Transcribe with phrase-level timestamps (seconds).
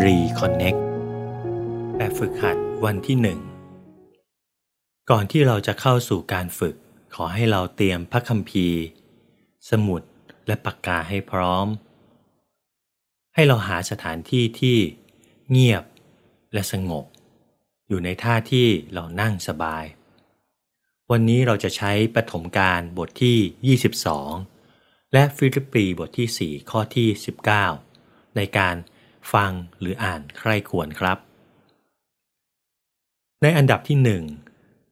[0.00, 0.80] Reconnect
[1.96, 3.40] แบบฝึกหัดวันที่หนึ่ง
[5.10, 6.74] ก่อนที่เราจะเข้าสู่การฝึก
[7.14, 8.80] ขอให้เราเตรียมพระคัมภีร์
[9.70, 10.02] สมุด
[10.46, 11.66] และปากกาให้พร้อม
[13.34, 14.78] ให้เราหาสถานที่ที่
[15.50, 15.84] เงียบ
[16.52, 17.04] และสงบ
[17.88, 19.84] อยู่ในท่าที่เรานั่งสบาย
[21.10, 23.78] วันนี้เราจะใช้ปฐมกาลบทที่
[24.54, 27.08] 22 และฟิลิปปีบทที่ 4 ข้อที่
[27.72, 28.76] 19 ในการ
[29.32, 31.18] ฟังหรืออ่านใคร่ควรครับ
[33.42, 34.24] ในอันดับที่หนึ่ง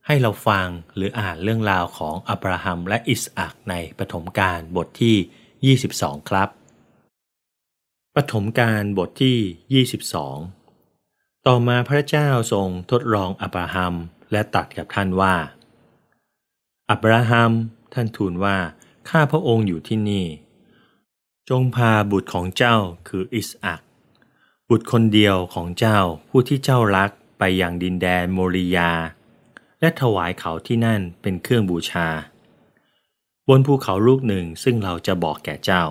[0.06, 6.48] ให้เราฟังหรืออ่านเรื่องราวของอับราฮัมและอิสอักในปฐมกาลบทที่ 22 ครับ
[8.16, 9.84] ปฐมกาลบทที่
[10.74, 13.94] 22 ต่อมาพระเจ้าทรงทดลองอับราฮัม
[14.32, 15.34] และตัดกับท่านว่า
[16.90, 17.52] อับราฮัม
[17.94, 18.58] ท่านทูลว่า
[19.10, 20.26] ข้าพระองค์อยู่ที่นี่
[21.48, 22.76] จงพาบุตรของเจ้า
[23.08, 23.80] คืออิสอัก
[24.72, 25.98] บุตรคนเดียวของเจ้า
[26.28, 28.90] ผู้ที่เจ้ารักไปยังดินแดนโมริยา
[29.80, 32.08] และถวายเขาที่นั่นเป็นเครื่องบูชา
[33.48, 35.84] บนภูเขาลูกหนึ่งซึ่งเราจะบอกแก่เจ้า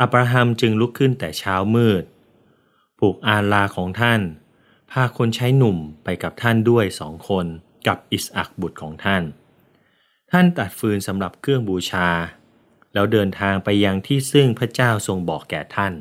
[0.00, 2.04] อับราฮัมจึงลุกขึ้นแต่เช้ามืด
[2.98, 4.20] ปลูกอาลาของท่าน
[4.90, 7.46] พาคนใช้หนุ่มไปกับท่านด้วยสองคน
[7.86, 9.22] กับอิสอักบุตรของท่าน
[10.32, 12.08] ท่านตัดฟืนสำหรับเครื่องบูชา
[12.94, 15.94] แล้วเดินทางไปยังที่ซึ่งพระเจ้าทรงบอกแก่ท่าน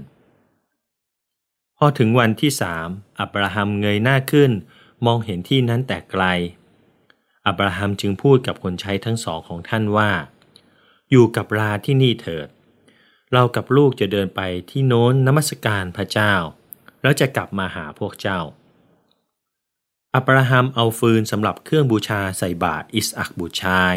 [1.82, 2.88] พอถึงวันที่สาม
[3.20, 4.52] อับราฮัมเงยหน้าขึ้น
[5.06, 6.24] มองเห็นที่นั้นแต่ไกล
[7.48, 10.12] อับราฮัมจึงพูดกับคนใช้ทั้งสองของท่านว่า
[11.12, 12.48] อยู่กับลาที่นี่เถิด
[13.34, 16.34] เรากับลูกจะเดินไปที่โน้นนมัสการพระเจ้า
[17.02, 18.40] แล้วจะกลับมาหาพวกเจ้า
[20.16, 23.96] อับราฮัมเอาฟืนสำหรับเครื่องบูชาใส่บาตรอิสอักบูชาย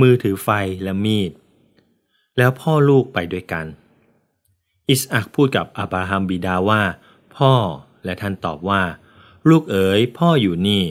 [0.00, 0.48] มือถือไฟ
[0.82, 1.32] และมีด
[2.38, 3.66] แล้วพ่อลูกไปด้วยกัน
[4.88, 6.82] อิสอักพูดกับอับราฮัมบิดาว่า
[7.36, 7.54] พ่อ
[8.04, 8.82] และท่านตอบว่า
[9.48, 10.84] ลูกเอ๋ยพ่ออยู่นี่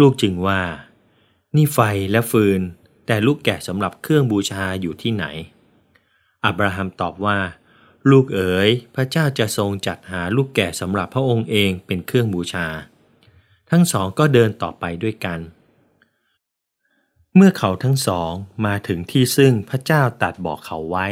[0.00, 0.62] ลูกจึงว่า
[1.56, 1.78] นี่ไฟ
[2.10, 2.60] และฟืน
[3.06, 5.24] แต่ลูกแกะสำหรับเครื่องบูชาอยู่ที่ไหน
[6.44, 7.38] อับราฮัมตอบว่า
[8.10, 12.66] ลูกเอ๋ยพระเจ้าจะทรงจัดหาลูกแกะสำหรับพระองค์เองเป็นเครื่องบูชา
[13.70, 15.40] ทั้งสองก็เดินต่อไปด้วยกัน
[17.34, 18.32] เมื่อเขาทั้งสอง
[18.66, 21.08] มาถึงที่ซึ่งพระเจ้าตัดบอกเขาไว้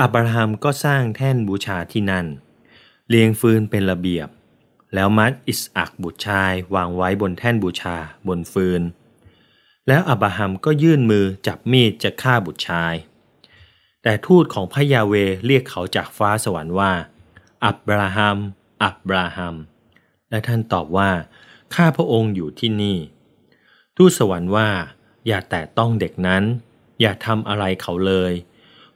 [0.00, 2.26] อับราฮัมก็สร้างแท่นบูชาที่นั่น
[3.08, 4.28] เลียงฟืนเป็นระเบียบ
[4.94, 7.96] แล้วมัดอิสอักบุตรชายวางไว้บนแท่นบูชา
[8.28, 8.82] บนฟืน
[9.88, 12.94] แล้วอับราฮัมก็ยื่นมือจับมีดจะฆ่าบุตรชาย
[14.02, 15.14] แต่ทูตของพระยาเว
[15.46, 16.92] เรียกเขาจากฟ้าสวรรค์ว่า
[17.64, 18.38] อับราฮัม
[18.84, 19.56] อับราฮัม
[20.30, 21.10] และท่านตอบว่า
[21.74, 22.98] ข้าพระองค์อยู่ที่นี่
[23.96, 24.68] ทูตสวรรค์ว่า
[25.26, 26.42] อย่าแตะต้องเด็กนั้น
[27.00, 28.32] อย่าทำอะไรเขาเลย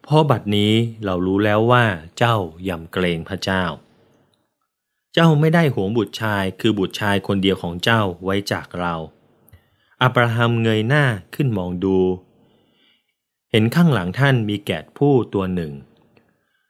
[0.06, 0.72] เพราะบัดนี้
[1.04, 1.84] เรารู้แล้วว่า
[2.18, 2.36] เจ้า
[2.68, 3.64] ยำเกรงพระเจ้า
[5.14, 8.94] เจ้าไม่ได้หวงบุตรชายคือบุตรชายคนเดียวของเจ้าไว้จากเรา
[10.02, 11.04] อับราฮัมเงยหน้า
[11.34, 11.98] ขึ้นมองดู
[13.50, 15.72] เห็นข้างหลังท่านมีแกะผู้ตัวหนึ่ง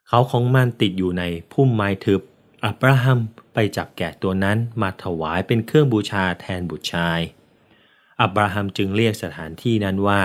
[0.08, 2.20] เขาของมันติดอยู่ในพุ่มไม้ทึบ
[2.64, 3.18] อับราฮัม
[3.54, 7.20] ไปจับแกะตัวนั้นมาถวายเป็นเครื่องบูชาแทนบุตรชาย
[8.20, 10.22] อับราฮัมจึงเรียกสถานที่นั้นว่า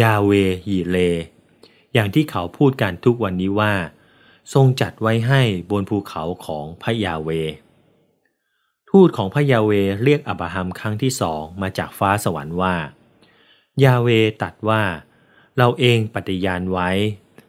[0.00, 0.30] ยาเว
[0.70, 0.98] ยีเล
[1.94, 3.74] อย่างที่เขาพูดกันทุกวันนี้ว่า
[4.54, 7.30] ทรงจัดไว้ให้บนภูเขาของพระยาเว
[8.90, 12.76] ทูตของพระยาเวเรียกอับราฮัมครั้งที่สองมาจากฟ้าสวรรค์ว่า
[13.84, 14.08] ยาเว
[14.42, 14.82] ตัดว่า
[15.58, 16.90] เราเองปฏิญาณไว้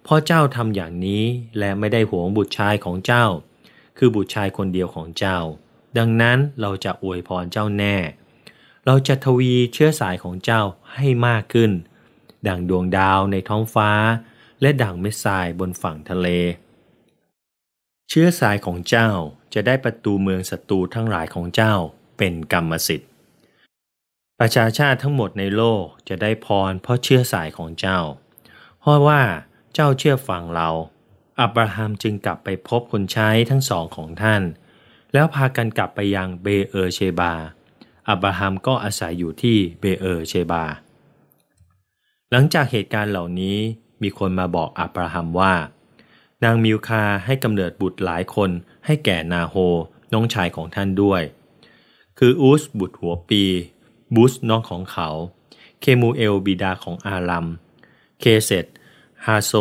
[0.04, 1.24] เพราะเจ้าทำอย่างนี้
[1.60, 3.26] และไม่ได้หวงบุตรชายของเจ้า
[3.98, 5.40] คือบุตรชายคนเดียวของเจ้า
[5.98, 7.96] ดังนั้นเราจะอวยพรเจ้าแน่
[8.86, 10.62] เราจะทวีเชื้อสายของเจ้า
[10.94, 11.72] ให้มากขึ้น
[12.48, 13.90] ดังดวงดาวในท้องฟ้า
[14.62, 16.28] และด่งเม็ดทรายบนฝั่งทะเล
[18.10, 19.10] เชื้อสายของเจ้า
[19.54, 21.74] จะได้ประตูเมืองศัตรูทั้งหลายของเจ้า
[22.18, 23.10] เป็นกรรมสิทธิ์
[24.40, 28.00] ประชาชาติทั้งหมดในโลกจะได้พรเพราะเชื้อสายของเจ้า
[28.80, 29.22] เพราะว่า
[29.74, 30.70] เจ้าเชื่อฟังเรา
[31.40, 34.42] อับราฮัมจึงกลับไปพบคนใช้ทั้งสองของท่าน
[35.14, 37.34] แล้วพากันกลับไปยังเบเออเชบา
[38.10, 40.64] อับราฮัมก็อาศัยอยู่ที่เบเออเชบา
[42.32, 43.58] หลังจากเหตุการณ์เหล่านี้
[44.02, 45.54] มีคนมาบอกอับราฮัมว่า
[46.44, 48.50] นางมิลคาห์ให้กำเนิดบุตรหลายคน
[48.86, 49.56] ให้แก่นาโฮร์
[50.14, 51.22] น้องชายของท่านด้วย
[52.20, 53.44] คืออูสบุตรหัวปี
[54.16, 55.10] บูสน้องของเขา
[55.80, 57.48] เคมูเอลบิดาของอารัม
[58.20, 58.66] เคเสด
[59.26, 59.54] ฮาโซ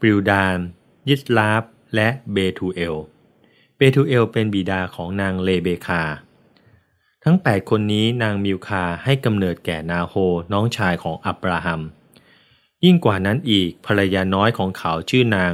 [0.00, 0.56] ปิลดาช
[1.08, 1.62] ยิดลาฟ
[1.94, 2.96] และเบทูเอล
[3.76, 6.02] เบทูเอลเป็นบิดาของนางเรเบคาห์
[7.24, 10.14] ทั้งแปดคนนี้นางมิลคาห์ให้กำเนิดแก่นาโฮร์
[10.52, 11.80] น้องชายของอับราฮัม
[12.84, 15.52] ยิ่งกว่านั้นอีกภรรยาน้อยของเขาชื่อนาง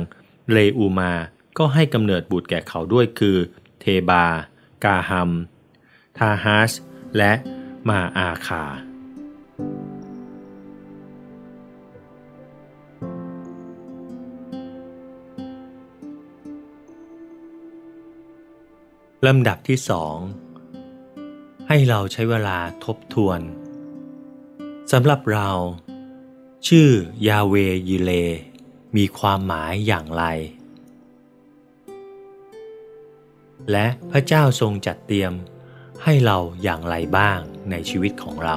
[0.50, 1.12] เลอูมา
[1.58, 3.36] ก็ให้กำเนิดบุตรแก่เขาด้วยคือ
[3.80, 4.26] เทบา
[4.84, 5.30] กาฮัม
[6.18, 6.72] ทาฮัส
[7.16, 7.32] และ
[7.88, 8.64] มาอาคา
[19.26, 20.16] ลำดับที่สอง
[21.68, 23.40] ให้เราใช้เวลาทบทวน
[24.92, 25.48] สำหรับเรา
[26.70, 26.90] ชื่อ
[27.28, 27.54] ยาเว
[27.88, 28.10] ยิเล
[28.96, 30.24] มีความหมายอย่างไร
[33.70, 35.32] และพระเจ้าทรงจัดเตรียม
[36.02, 37.38] ให้เราอย่างไรบ้าง
[37.70, 38.56] ในชีวิตของเรา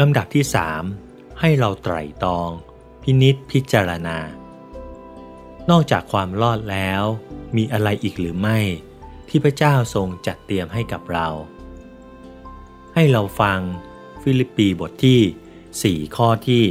[0.00, 0.82] ลำดับที่สาม
[1.40, 2.50] ให้เราไตร่ตรอง
[3.02, 4.18] พินิษพิจารณา
[5.70, 7.02] นอกจากความรอดแล้ว
[7.56, 8.58] มีอะไรอีกหรือไม่
[9.28, 11.28] ที่พระเจ้าทรงจัดเตรียมให้กับเรา
[12.94, 13.60] ให้เราฟัง
[14.22, 16.64] ฟิลิปปีบทที่ 4 ข้อที่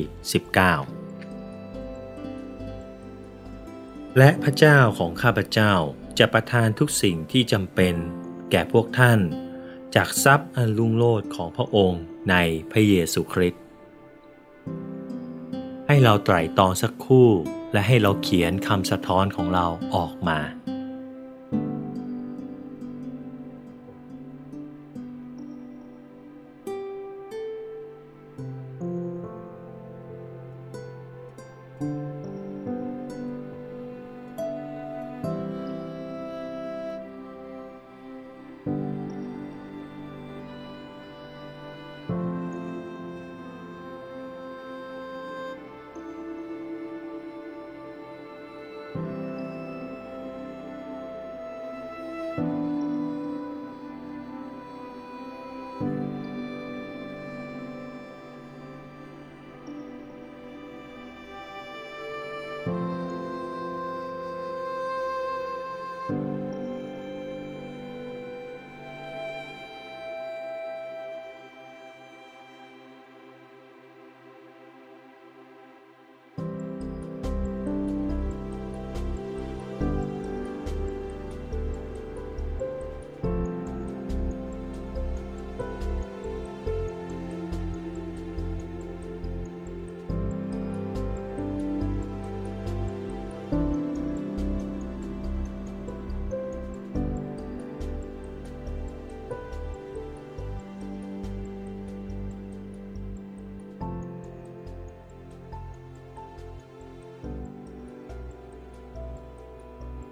[1.19, 5.73] 19 และพระเจ้าของข้าพเจ้า
[6.19, 7.95] จะประทานทุกสิ่งที่จำเป็น
[8.51, 9.19] แก่พวกท่าน
[9.95, 12.35] จากทรัพย์อันลุ่งโลดของพระองค์ใน
[12.71, 13.61] พระเยซูคริสต์
[15.87, 17.29] ให้เราไตร่ตรองสักคู่
[17.73, 20.39] และให้เราเขียนคำสะท้อนของเราออกมา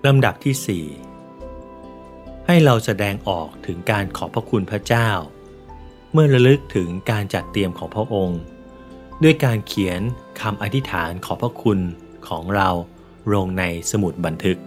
[0.07, 5.09] ลำดับที่ 4 ให้เราแสดงออกถึงการขอบพระคุณพระเจ้า
[6.11, 8.41] เมื่อระลึกถึงการจัดเตรียมของพระองค์
[9.23, 10.01] ด้วยการเขียน
[10.41, 11.79] คำอธิษฐานขอบพระคุณ
[12.27, 12.69] ของเรา
[13.33, 14.57] ลงในสมุดบันทึก